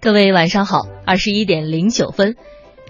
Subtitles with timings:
[0.00, 2.36] 各位晚上好，二十一点零九分，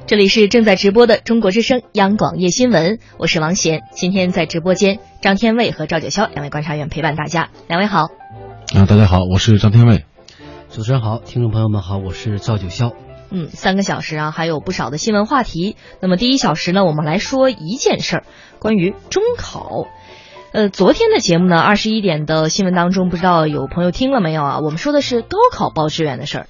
[0.07, 3.83] 这里是正在直播的中国之声央广夜新闻，我是王贤。
[3.93, 8.08] 今天在直播间，张天卫和赵九霄两位观察员陪伴大家，两位好。
[8.74, 10.04] 啊，大家好，我是张天卫。
[10.69, 12.93] 主持人好，听众朋友们好，我是赵九霄。
[13.30, 15.77] 嗯，三个小时啊，还有不少的新闻话题。
[16.00, 18.25] 那么第一小时呢，我们来说一件事儿，
[18.59, 19.86] 关于中考。
[20.52, 24.59] 呃，昨天的节目呢，二十一点的新闻当中，不知道有朋友听了没有啊？
[24.59, 26.46] 我们说的是高考报志愿的事儿。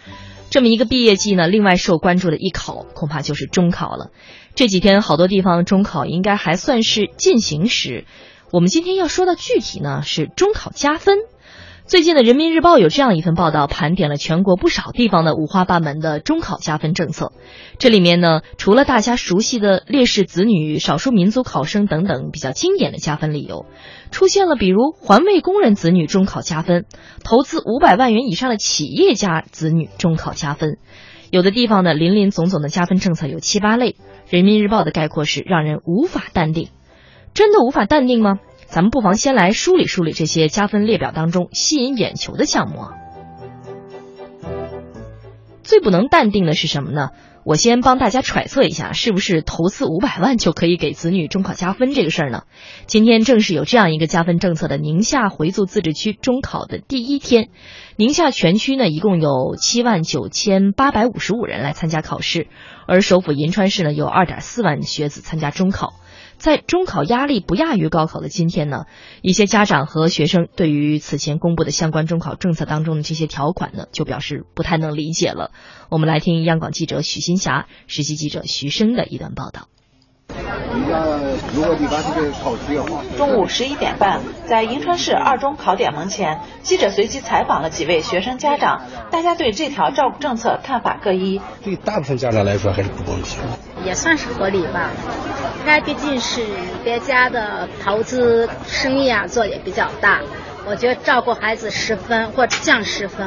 [0.57, 4.11] 这么一个毕业季呢，另外受关注的一考，恐怕就是中考了。
[4.55, 8.07] 这几天好多地方中考应该还算是进行时。
[8.51, 11.19] 我们今天要说的具体呢，是中考加分。
[11.87, 17.31] 最近的《人民日报》有这样一份报道，盘点了全国不少地方的五花八门的中考加分政策。
[17.79, 23.67] 这里面呢，除了大家熟悉的烈士子女、少数民族考生等等比较经典的加分理由，
[24.11, 26.87] 出现了比如环卫工人子女中考加分，
[27.23, 30.79] 投资五百万元以上的企业家子女中考加分。
[31.31, 33.93] 有的地方呢，林林总总的加分政策有七八类，
[34.29, 36.69] 《人民日报》的概括是让人无法淡定。
[37.33, 38.41] 真的无法淡定吗？
[38.67, 42.89] 咱们不妨先来梳理梳理这些加分列表当中吸引眼球的项目。
[45.63, 47.11] 最不能淡定的是什么呢？
[47.45, 52.43] 我先帮大家揣测一下，是不是投资五百万就可以给子女中考加分这个事儿呢？
[52.87, 57.51] 今天正是有这样一个加分政策的宁夏回族自治区中考的第一天，
[57.97, 62.49] 宁夏全区呢一共有七万九千八百五十五人来参加考试，
[62.89, 65.95] 而首府银川市呢有二点四万学子参加中考。
[66.39, 68.87] 在中考压力不亚于高考的今天呢，
[69.23, 75.51] 一些家长和学生对于此前公布的相关中考政策当中的这些条款呢，就表示不太能理解了。
[75.89, 79.69] 我们来听央广记者许新霞、实习记者徐生的一段报道。
[83.17, 91.41] 中午十一点半，在银川市二中考点门前，记者随机采访了几位学生家长，大家对这条照顾政策看法各异。
[91.65, 93.39] 对大部分家长来说还是不公平，
[93.85, 94.91] 也算是合理吧。
[95.65, 96.43] 他毕竟是
[96.85, 100.21] 别家的投资生意啊，做也比较大，
[100.67, 103.27] 我觉得照顾孩子十分或者降十分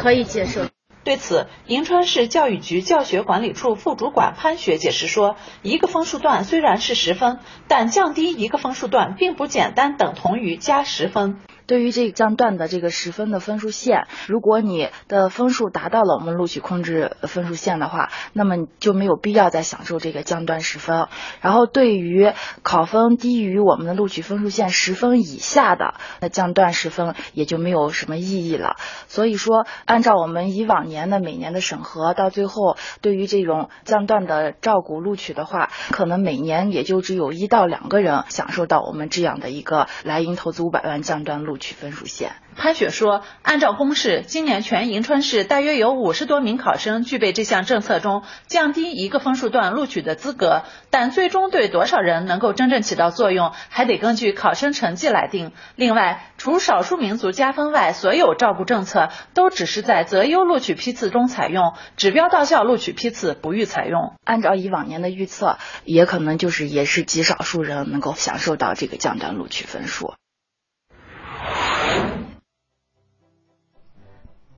[0.00, 0.60] 可以接受。
[1.02, 7.38] 对此，银川市教育局教学管理处副主管潘雪解释说：“一个分数段虽然是十分，
[7.68, 21.06] 但降低一个分数段并不简单等同于加十分。”对于这个降段的这个十分的分数线，如果你的分数达到了我们录取控制分数线的话，那么就没有必要再享受这个降段十分。
[21.40, 22.32] 然后对于
[22.64, 28.74] 考分低于我们的录取分数线十分以下的，那降段十分也就没有什么意义了。
[29.06, 41.58] 所以说，按照我们以往年的每年的审核，到最后对于这种降段的照顾录取的话，可能每年也就只有一到两个人享受到我们这样的一个来银投资五百万降段录。
[41.59, 55.52] 取分数线，潘雪说：“按照公示，今年全银川市大约有五十多名考生具备这项政策中降低一个分数段录取的资格，但最终对多少人能够真正起到作用，还得根据考生成绩来定。
[55.76, 64.14] 另外，除少数民族加分外，所有照顾政策都只是在择优录取批次中采用，指标到校录取批次不予采用。
[64.24, 70.14] 按照以往年的预测，也可能就是也是极少数人能够享受到这个降段录取分数。”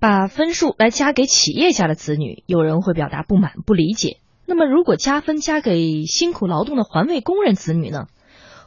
[0.02, 4.18] 把分数来加给企业家的子女，有人会表达不满、不理解。
[4.46, 8.08] 那么，如果加分加给辛苦劳动的环卫工人子女呢？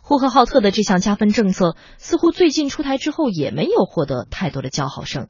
[0.01, 5.28] 呼和浩特的这项加分政策似乎最近出台之后，也没有获得太多的叫好声。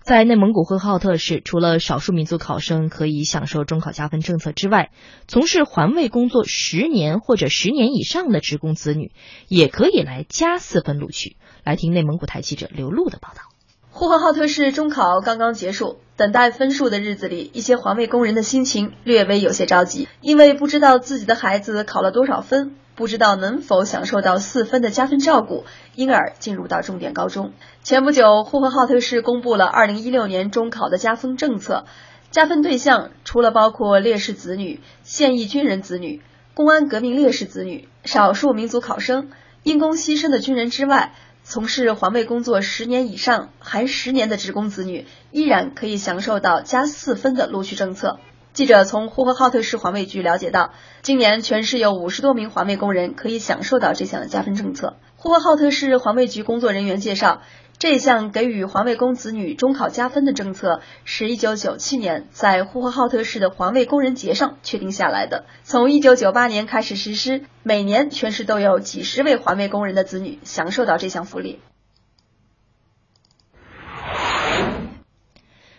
[0.00, 4.92] 在内蒙古呼和浩特市，除了少数民族考生可以享受中考加分政策之外，
[5.26, 9.10] 从事环卫工作十年或者十年以上的职工子女
[9.48, 11.36] 也可以来加四分录取。
[11.64, 13.57] 来听内蒙古台记者刘璐的报道。
[13.90, 25.64] 呼和浩特市中考刚刚结束，等待分数的日子里，一些环卫工人的心情略微有些着急，因为不知道自己的孩子考了多少分，不知道能否享受到四分的加分照顾，
[25.96, 27.52] 因而进入到重点高中。
[27.82, 31.84] 前不久，呼和浩特市公布了二零一六年中考的加分政策，
[32.30, 36.22] 加分对象除了包括烈士子女、现役军人子女、
[36.54, 39.30] 公安革命烈士子女、少数民族考生、
[39.64, 41.14] 因公牺牲的军人之外。
[41.50, 48.20] 从事环卫工作十年以上含十年的职工子女，依然可以享受到加四分的录取政策。
[48.52, 54.98] 记者从呼和浩特市环卫局了解到，今年全市有五十多名环卫工人可以享受到这项加分政策。
[55.16, 57.40] 呼和浩特市环卫局工作人员介绍。
[57.78, 65.46] 这项给予环卫工子女中考加分的政策，是一九九七年在呼和浩特市的环卫工人节上确定下来的。
[65.62, 71.60] 从一九九八年开始实施，每年全市都有几十位环卫工人的子女享受到这项福利。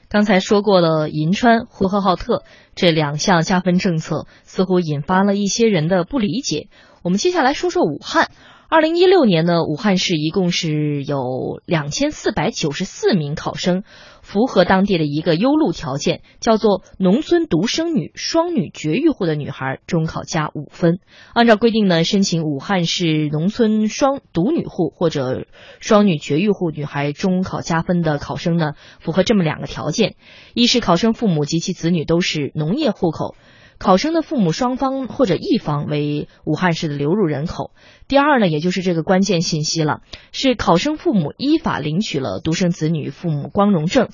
[0.07, 2.43] 刚才说过了，银川、呼和浩特
[2.75, 6.69] 这两项加分政策似乎引发了一些人的不理解。
[7.03, 8.31] 我们接下来说说武汉。
[8.71, 13.83] 二零一六年呢，武汉市一共是有两千四百九十四名考生。
[14.21, 20.99] 符合当地的一个优录条件，叫做农村独生女、双女绝育户的女孩，中考加五分。
[21.33, 25.47] 按照规定呢，申请武汉市农村双独女户或者
[25.79, 30.15] 双女绝育户女孩中考加分的考生呢，符合这么两个条件：
[30.53, 33.33] 一是考生父母及其子女都是农业户口。
[33.79, 37.71] 考生的父母双方或者一方为武汉市的流入人口。
[38.09, 40.01] 第二呢，也就是这个关键信息了，
[40.33, 44.09] 是考生父母依法领取了独生子女父母光荣证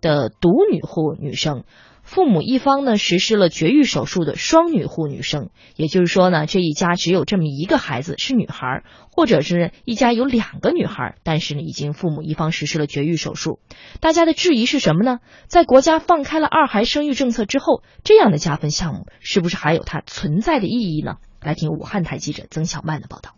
[0.00, 1.64] 的独女户女生。
[2.12, 13.60] 父母一方呢实施了绝育手术的双女户女生，也就是说呢，这一家只有这么一个孩子是女孩，或者是一家有两个女孩，但是呢，已经父母一方实施了绝育手术。
[14.00, 15.20] 大家的质疑是什么呢？
[15.46, 21.14] 在国家放开了二孩生育政策之后，这样的加分项目是不是还有它存在的意义呢？
[21.40, 23.30] 来听武汉台记者曾小曼的报道。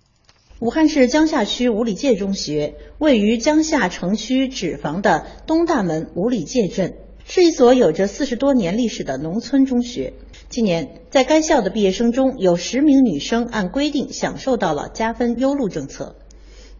[0.58, 6.96] 武汉市江夏区五里界中学位于江夏城区纸坊的东大门五里界镇。
[7.24, 10.12] 是一所有着四十多年历史的农村中学。
[10.48, 16.16] 今年，在该校的毕业生中有十名女生按规定享受到了加分优录政策。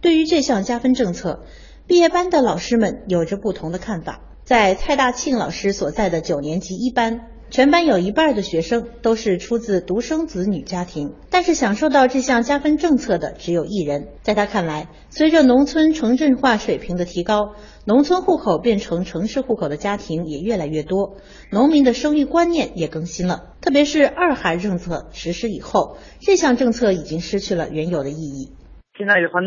[0.01, 1.45] 对于这项加分政策，
[1.87, 4.21] 毕业班的老师们有着不同的看法。
[4.45, 7.23] 在蔡大庆老师所在的九年级一班。
[7.51, 14.09] 全班有一半的学生都是出自独生子女家庭，但是享受到这项加分政策的只有一人。
[14.23, 17.55] 在他看来，随着农村城镇化水平的提高，
[17.87, 21.17] 农村户口变成城市户口的家庭也越来越多，
[21.53, 23.55] 农民的生育观念也更新了。
[23.61, 28.53] 特别是二孩政策实施以后，这项政策已经失去了原有的意义。
[28.97, 29.43] 现在分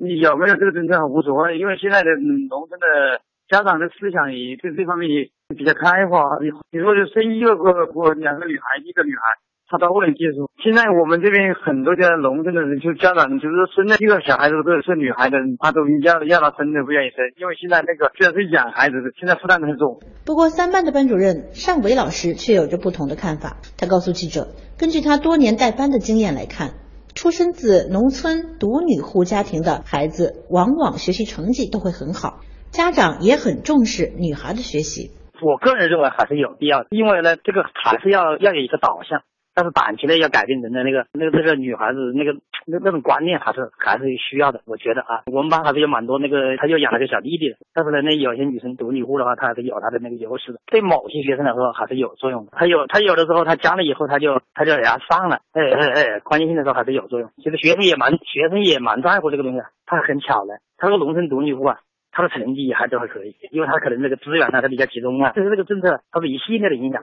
[0.00, 2.10] 有没有这个政策无所谓，因为现在的
[2.48, 3.20] 农村的
[3.52, 5.28] 家长的思想也对这方面也。
[5.52, 7.54] 比较开化，你你说就生一个
[7.92, 9.20] 或两个女孩，一个女孩，
[9.68, 10.48] 他都不能接受。
[10.64, 20.00] 现在我们这边很多家农村的人，就家长就是生了一个小孩子都是女孩的，他都要要他生的不愿意生，因为现在那个虽然是养孩子的，现在负担很重。
[20.24, 23.58] 不过三班的班主任尚伟老师却有着不同的看法。
[23.76, 24.48] 他告诉记者，
[24.78, 26.80] 根据他多年带班的经验来看，
[27.14, 32.40] 出身自农村独女户家庭的孩子，往往学习成绩都会很好，
[32.72, 35.12] 家长也很重视女孩的学习。
[35.44, 39.22] 我个人认为还是有必要的，因为呢，这个还是要要有一个导向，
[39.54, 42.32] 但是短期内要改变人的那个那个那个女孩子那个
[42.64, 44.62] 那那种观念，还是还是需要的。
[44.64, 52.52] 我觉得啊，我们班还是有蛮多那个，他就养了个小弟弟，但是呢，那有些女生独女户的话，她还是有她的那个优势的，对某些学生来说还是有作用的。
[52.56, 57.28] 他有他有的时候他加了以后，他就他就给他上了，哎哎哎，关键性的时候还是有作用。
[57.36, 61.80] 其实学生也蛮学生也蛮在乎这个东西啊，他很巧的，他说农村独女户啊。
[62.12, 67.02] 他的成绩还都还可以，因为他可能这个资源呢，他比较集中啊，就是这个政策，它是一系列的影响。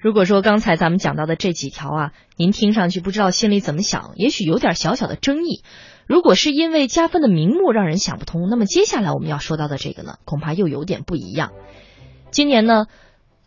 [0.00, 5.62] 如果说刚才咱们讲到的这几条啊，您听上去不知道心里怎么想，也许有点小小的争议。
[6.08, 11.52] 如果是因为加分的名目让人想不通，那么接下来我们要说到的这个呢，恐怕又有点不一样。
[12.30, 12.86] 今年呢。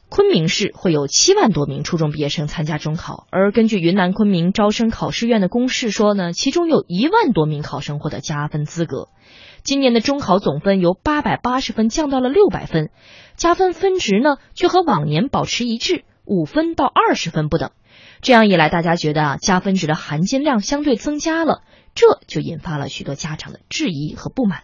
[0.08, 9.10] 昆明市会有七万多名初中毕业生参加中考，而根据云南昆明招生考试院的公示说呢，其中有一万多名考生获得加分资格。
[9.64, 12.92] 今年的中考总分由八百八十分降到了六百分，
[13.36, 17.72] 加分分值呢却和往年保持一致，五分到二十分不等。
[18.22, 21.64] 这样一来，大家觉得啊，加分值的含金量相对增加了，
[21.96, 24.62] 这就引发了许多家长的质疑和不满。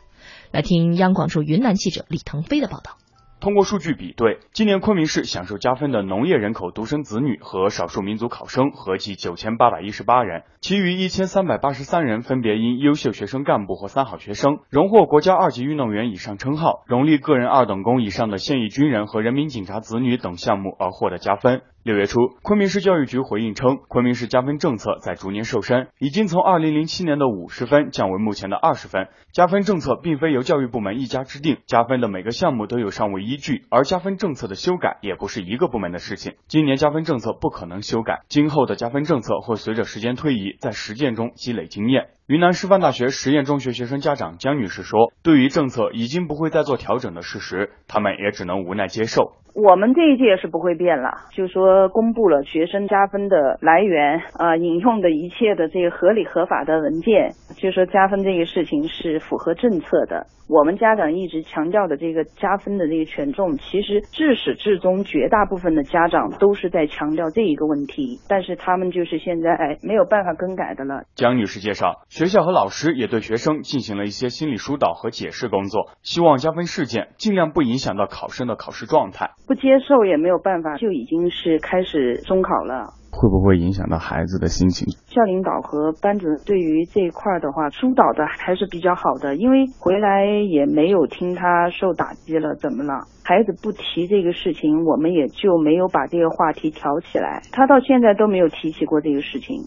[0.52, 2.98] 来听央广驻云南记者李腾飞的报道。
[3.42, 21.64] 通过数据比对，今年昆明市享受加分的农业人口独生子女和少数民族考生合计九千八百一十八人，其余一千三百八十三人分别因优秀学生干部或三好学生、荣获国家二级运动员以上称号、荣立个人二等功以上的现役军人和人民警察子女等项目而获得加分。
[21.84, 29.08] 六月初，昆明市教育局回应称，昆明市加分政策在逐年瘦身，已经从二零零七年的五十分降为目前的二十分。
[29.34, 36.36] 加分政策并非由教育部门一家制定，加分的每个项目都有上位依据，而加分政策的修改也不是一个部门的事情。
[36.48, 42.10] 今年加分政策不可能修改，今后的加分政策会随着时间推移，在实践中积累经验。
[42.32, 49.34] 云南师范大学实验中学学生家长江女士说：“对于政策已经不会再做调整的事实，他们也只能无奈接受。
[49.54, 60.26] 我们这一届是不会变了，就说公布了学生加分的来源啊，引用的一切的这个合理合法的文件，就说加分这个事情是符合政策的。
[60.48, 72.04] 我们家长一直强调的这个加分的这个权重，其实至始至终绝大部分的家长都是在强调这一个问题，但是他们就是现在哎没有办法更改的了。”江女士介绍。
[72.22, 79.32] 学校和老师也对学生进行了一些心理疏导和解释工作，希望加分事件尽量不影响到考生的考试状态。
[79.48, 82.94] 不接受也没有办法，就已经是开始中考了。
[83.12, 84.86] 会不会影响到孩子的心情？
[85.08, 93.06] 校领导和班主任对于这一块的话，疏导的还是比较好的，因为回来也没有听他受打击了，怎么了？
[93.26, 97.42] 孩子不提这个事情，我们也就没有把这个话题挑起来。
[97.52, 99.58] 他到现在都没有提起过这个事情。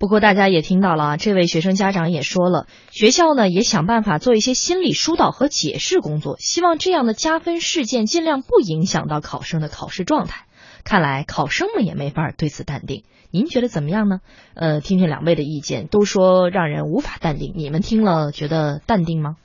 [0.00, 10.46] 不过大家也听到了啊，这位学生家长也说了，学校呢也想办法做一些心理疏导和解释工作，希望这样的加分事件尽量不影响到考生的考试状态。
[10.84, 14.20] 看来考生们也没法对此淡定，您觉得怎么样呢？
[14.54, 19.36] 呃，听听两位的意见，都说让人无法淡定，你们听了觉得淡定吗？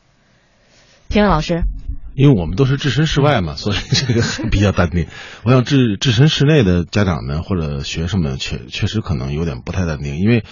[1.09, 1.63] 天文老师。
[2.15, 5.07] 因为我们都是置身事外嘛， 所以这个比较淡定。
[5.43, 10.43] 我想置置身事内的家长们或者学生们，确确实可能有点不太淡定，因为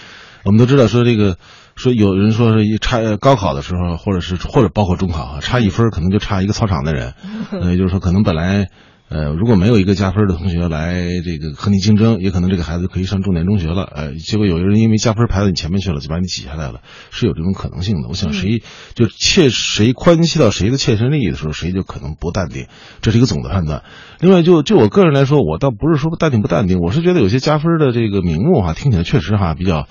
[0.44, 1.38] 我们都知道说这个
[1.74, 7.14] 说有人说是一差高考的时候，或者是或者包括中考啊，差一分可能就差一个操场的人，
[7.50, 8.68] 呃，也就是说可能本来。
[9.06, 13.84] 呃，如果没有一个加分的同学来这个和你竞争，也可能这个孩子可以上重点中学了。
[13.84, 16.80] 呃，结果有一个人因为加分排到你前面去了，就把你挤下来了，
[17.10, 18.08] 是有这种可能性的。
[18.08, 18.62] 我想谁
[18.94, 22.66] 就切谁关系到谁的切身利益的时候，谁就可能不淡定，
[23.02, 23.84] 这是一个总的判断。
[24.20, 29.86] 另外，就就我个人来说，我倒不是说淡定不淡定，我是觉得有些加分的这个名目哈，听起来确实哈比较，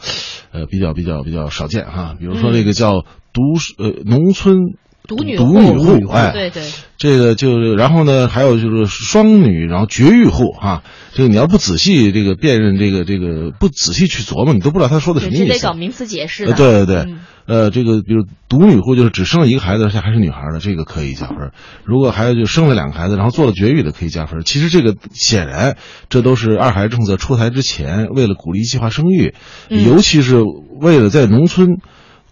[0.51, 2.15] 呃，比较比较比较少见哈。
[2.19, 3.41] 比如说这个叫独
[3.77, 4.73] 呃农村。
[5.05, 6.63] 独女独女户，哎，对对，
[6.97, 10.81] 这个就是然后呢，还有就是双女，然后绝育户啊，
[11.13, 15.45] 这个你要不仔细这个辨认，这个这个不仔细去琢磨，你都不知道他说的什么意思。
[15.45, 16.45] 得搞名词解释。
[16.45, 21.51] 对对对，呃，这个比如独女户就是只生了一个孩子，而且还是女孩的，这个可以加分。
[21.83, 24.41] 如果还有就生了两个孩子，然后做了绝育的，可以加分。
[24.45, 25.75] 其实这个显然
[26.07, 29.35] 这都是二孩政策出台之前，为了鼓励计划生育，
[29.67, 30.37] 尤其是
[30.79, 31.79] 为了在农村。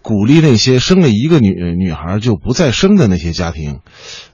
[0.02, 3.80] 鼓励那些生了一个女女孩就不再生的那些家庭，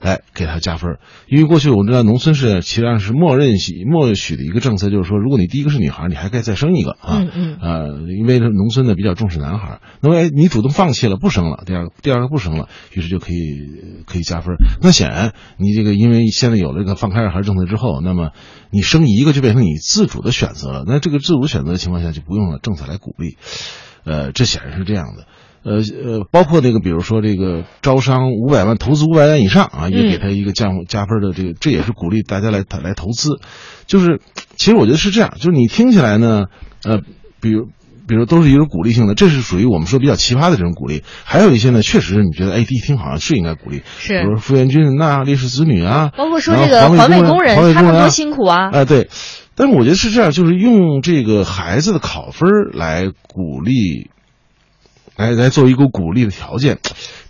[0.01, 0.99] 来给他加分。
[1.29, 7.21] 因为过去我们知道农村是其实上是默认许默许的一个政策，就是说如果你第一个是女孩，你还可以再生一个啊。
[7.21, 7.59] 嗯嗯。
[7.61, 14.57] 呃，因为农村呢比较重视男孩，那么哎你主动放弃了不生了，第二个第二个不生了，于是就可以可以加分。
[14.81, 18.31] 那显然你这个因为现在有了这个放开二孩政策之后，那么
[18.71, 20.85] 你生一个就变成你自主的选择了。
[20.87, 23.37] 那这个自主选择的情况下就不用了政策来鼓励，
[24.05, 25.27] 呃，这显然是这样的。
[25.65, 33.41] 呃呃，包括那个，比如说这个招商五百万，投资五百万以上啊，也给他一个加加分的这个，这也是鼓励大家来来投资。
[33.87, 34.21] 就是，
[34.57, 36.45] 其实我觉得是这样，就是你听起来呢，
[36.85, 37.00] 呃，
[37.41, 37.67] 比如
[38.07, 41.03] 比如都是一种鼓励性的，这是属于我们说比较奇葩的这种鼓励。
[41.25, 48.71] 还有一些呢，确实你觉得哎，一听好像是应该鼓励，是，比如复员军人呐，烈士子女啊，包括说这个环卫工人，他们多辛苦啊。
[48.73, 49.09] 哎，对。
[49.55, 54.09] 但是我觉得是这样，就是用这个孩子的考分来鼓励。
[55.19, 56.79] 来来做一个鼓励的条件，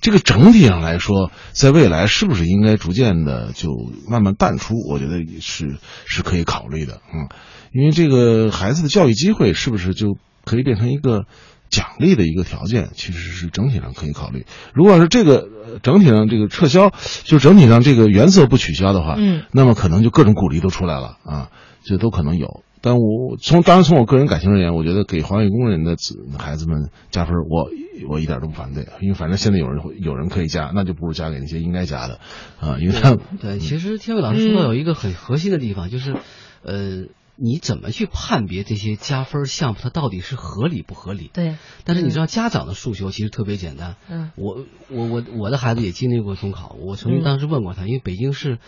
[0.02, 3.70] 这个整体上来说，在未来是不是应该逐渐的就
[4.06, 4.74] 慢慢淡出？
[4.88, 7.28] 我觉得也是是可以考虑的，嗯，
[7.72, 11.24] 因为这个孩子的教育机会是不是就可以变成一个
[11.70, 12.90] 奖励的一个条件？
[12.94, 14.44] 其实是整体上可以考虑。
[14.74, 15.48] 如果是这个
[15.82, 16.92] 整体上这个撤销，
[17.24, 21.48] 就整体上这个原则不取消的话，嗯，那么可能就各种鼓励都出来了啊，
[21.84, 22.62] 就都可能有。
[22.80, 27.70] 但我从当然从我个人感情而言，我觉得给环卫工人的子孩子们加分，我
[28.08, 32.20] 我一点都不反对，因为反正现在有人会有人可以加，那就不如加给那些应该加的，
[32.60, 36.16] 啊，因为他对，其实天伟老师说到有一个很核心的地方，就是，
[36.62, 37.06] 呃，
[37.36, 41.30] 你怎么去判别这些加分项目它到底是合理不合理？
[41.32, 41.56] 对。
[41.84, 48.58] 但是你知道家长的诉求其实特别简单，嗯，我我我我的孩子也经历过中考，我曾经当时问过他，因为北京市。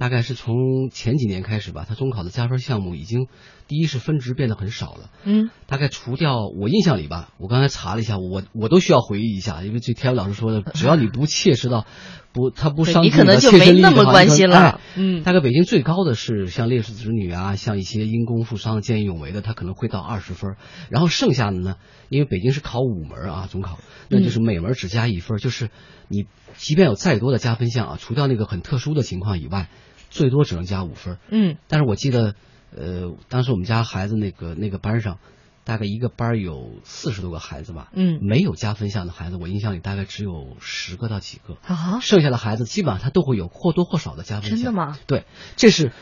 [0.00, 3.26] 大概是从前几年开始吧，他中考的加分项目已经，
[3.68, 5.10] 第一是分值变得很少了。
[5.24, 11.84] 嗯，大概除掉我印象里吧，我刚才查了一下，我我都需要回忆一下，因为这天老师说的，只要你不切实到，
[12.32, 14.80] 不他不伤你可能就没那么关心了。
[14.96, 20.56] 嗯，大概北京最高的是像烈士子女啊，像一些因公负伤、见义勇为的，他可能会到二十分。
[20.88, 21.76] 然后剩下的呢，
[22.08, 23.78] 因为北京是考五门啊，中考，
[24.08, 25.68] 那就是每门只加一分，就是
[26.08, 29.68] 你即便有再多的加分项啊，除掉那个很特殊的情况以外。
[30.10, 32.34] 最多只能加五分，嗯，但是我记得，
[32.76, 35.18] 呃，当时我们家孩子那个那个班上，
[35.64, 44.98] 大概一个班有四十多个孩子吧，嗯，没有加分项的孩子，我印象里大概只有十个到几个，啊，剩下的孩子基本上他都会有或多或少的加分项，真的吗？
[45.06, 45.24] 对，
[45.56, 45.92] 这是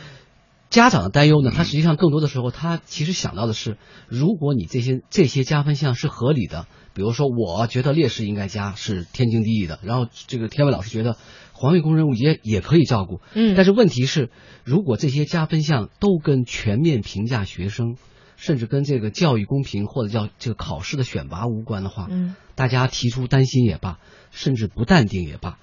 [0.69, 1.51] 家长的担忧呢。
[1.51, 11.17] 他实际上更多的时候，他其实想到的是，如果你这些这些加分项是合理的，比如说我觉得烈士应该加是天经地义的，然后这个天文老师觉得。
[11.51, 14.29] 环卫工人也也可以照顾，嗯，但是问题是，
[14.63, 17.97] 如果这些加分项都跟全面评价学生
[18.37, 23.99] 甚至跟这个教育公平或者叫这个考试的选拔无关的话，嗯，大家提出担心也罢，
[24.31, 25.59] 甚至不淡定也罢，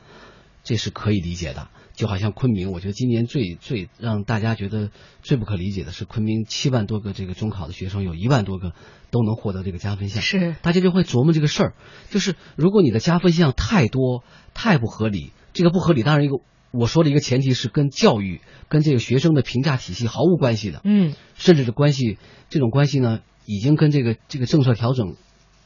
[0.66, 1.68] 这是可以理解的。
[1.94, 4.90] 就好像昆明，我觉得今年最最让大家觉得
[5.22, 8.74] 最不可理解的是，昆明七万多个这个中考的学生，有一万多个
[9.10, 10.20] 都能获得这个加分项。
[10.20, 11.74] 是，大家就会琢磨这个事儿，
[12.10, 16.36] 就是如果你的加分项太多、太不合理，这个不合理，当然一个
[16.70, 20.82] 我说的一个前提是跟教育、跟这个学生的评价体系毫无关系的。
[20.84, 22.18] 嗯，甚至是关系，
[22.50, 25.16] 这种关系呢，已经跟这个这个政策调整。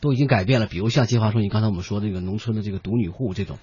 [0.00, 3.59] 都已经改变了，比如像计划说你，刚才我们说这个农村的这个独女户这种，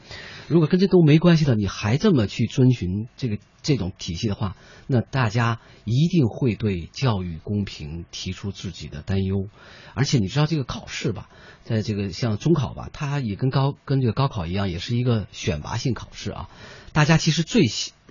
[0.48, 9.48] 如果跟这都没关系的，你还这么去遵循这个这种体系的话，那大家一定会对教育公平提出自己的担忧。
[9.94, 11.28] 而且你知道这个考试吧，
[11.64, 16.50] 在这个像中考吧，它也跟高跟这个高考一样，也是一个选拔性考试啊。
[16.94, 17.64] 大家其实最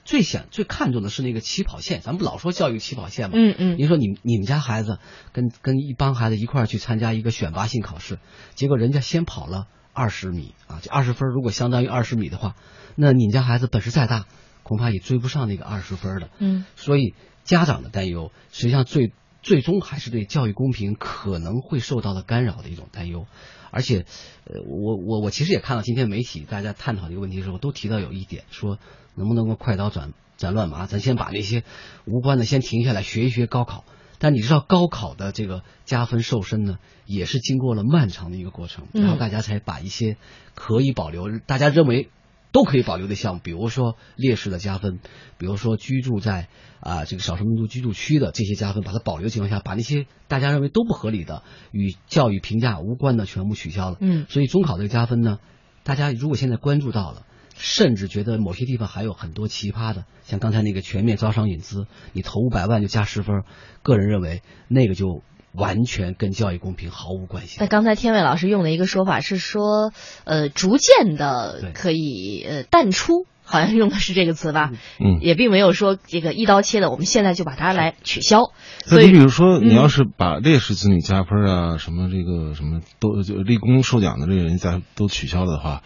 [0.06, 3.34] 最想最看重的是那个起跑线，咱们不老说教育起跑线嘛。
[3.36, 3.76] 嗯嗯。
[3.76, 4.98] 您说你你们家孩子
[5.32, 8.18] 跟跟一帮孩子一块儿去参加一个选拔性考试，
[8.54, 12.54] 结果人家先跑了二十米啊，这二十分如果相当于二十米的话，
[12.94, 14.26] 那你们家孩子本事再大，
[14.62, 16.30] 恐怕也追不上那个二十分的。
[16.38, 16.64] 嗯。
[16.76, 19.12] 所以家长的担忧，实际上最
[19.46, 23.26] 最终还是对教育公平可能会受到的干扰的一种担忧。
[23.70, 24.04] 而且，
[24.44, 28.78] 呃，我我我其实也看到今天媒体大家探讨这个问题的时候，都提到有一点说。
[29.18, 30.84] 能不能够快刀斩斩乱麻？
[30.84, 31.64] 咱先把那些
[32.04, 33.86] 无关的先停下来，学一学高考。
[34.18, 36.76] 但你知道高考的这个加分瘦身呢，
[37.06, 40.18] 也是经过了漫长的一个过程，然后大家才把一些
[40.54, 42.10] 可以保留、大家认为
[42.52, 45.00] 都可以保留的项目，比如说烈士的加分，
[45.38, 46.48] 比如说居住在
[46.80, 53.96] 啊这个少数民族居住区的这些加分，把它保留的情况下，把那些大家认为都不合理的、与教育评价无关的全部取消了。
[54.00, 55.38] 嗯，所以中考这个加分呢，
[55.84, 57.22] 大家如果现在关注到了。
[57.58, 63.44] 甚至觉得某些地方还有很多奇葩的，像刚才那个全面招商引资，你投五百万就加十分，
[63.82, 65.22] 个人认为那个就
[65.56, 67.56] 完全跟教育公平毫无关系。
[67.60, 69.92] 那刚才天伟老师用的一个说法是说，
[70.24, 74.72] 呃，逐渐的可以呃淡出，好像用的是这个词吧？
[75.00, 78.52] 嗯，也并没有说这个一刀切的，我们现在就把它来取消。
[78.90, 85.82] 那你比如说，你要是把烈士子女加分啊，什么这个什么都就立功受奖的这个人加都取消的话。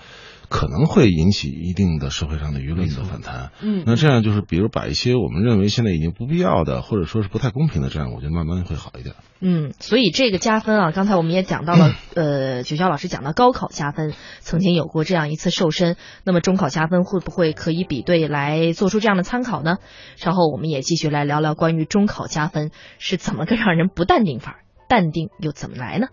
[0.50, 9.14] 可能会引起一定的社会上的舆论的反弹，嗯，那这样就是，比如把一些我们认为现在已经不必要的，或者说是不太公平的，这样我觉得慢慢会好一点。
[9.38, 19.76] 嗯，所以这个加分啊，刚才我们也讲到了，呃，九霄老师讲到高考加分曾经有过这样一次瘦身，那么中考加分会不会可以比对来做出这样的参考呢？
[20.16, 24.56] 稍后我们也继续来聊聊关于中考加分是怎么个让人不淡定法，
[24.88, 26.08] 淡定又怎么来呢？